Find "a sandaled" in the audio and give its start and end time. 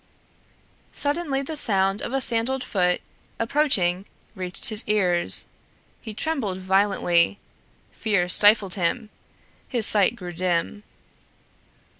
2.11-2.63